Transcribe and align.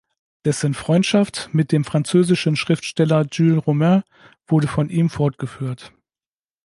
Dessen 0.45 0.73
Freundschaft 0.73 1.49
mit 1.51 1.71
dem 1.71 1.85
französischen 1.85 2.55
Schriftsteller 2.55 3.27
Jules 3.31 3.67
Romains 3.67 4.03
wurde 4.47 4.67
von 4.67 4.89
ihm 4.89 5.11
fortgeführt. 5.11 5.93